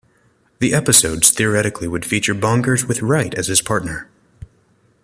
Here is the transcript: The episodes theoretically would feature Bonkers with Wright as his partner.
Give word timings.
The 0.57 0.73
episodes 0.73 1.29
theoretically 1.29 1.87
would 1.87 2.05
feature 2.05 2.33
Bonkers 2.33 2.87
with 2.87 3.03
Wright 3.03 3.35
as 3.35 3.49
his 3.49 3.61
partner. 3.61 4.09